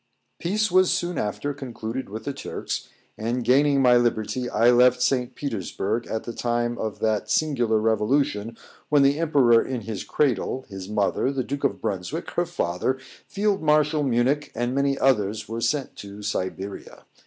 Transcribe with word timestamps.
Peace 0.39 0.71
was 0.71 0.91
soon 0.91 1.19
after 1.19 1.53
concluded 1.53 2.09
with 2.09 2.23
the 2.23 2.33
Turks, 2.33 2.89
and 3.19 3.43
gaining 3.43 3.83
my 3.83 3.95
liberty, 3.97 4.49
I 4.49 4.71
left 4.71 4.99
St. 4.99 5.35
Petersburg 5.35 6.07
at 6.07 6.23
the 6.23 6.33
time 6.33 6.79
of 6.79 6.97
that 7.01 7.29
singular 7.29 7.77
revolution, 7.77 8.57
when 8.89 9.03
the 9.03 9.19
emperor 9.19 9.61
in 9.63 9.81
his 9.81 10.03
cradle, 10.03 10.65
his 10.69 10.89
mother, 10.89 11.31
the 11.31 11.43
Duke 11.43 11.65
of 11.65 11.79
Brunswick, 11.81 12.31
her 12.31 12.47
father, 12.47 12.97
Field 13.27 13.61
Marshal 13.61 14.01
Munich, 14.01 14.51
and 14.55 14.73
many 14.73 14.97
others 14.97 15.47
were 15.47 15.61
sent 15.61 15.95
to 15.97 16.23
Siberia. 16.23 17.05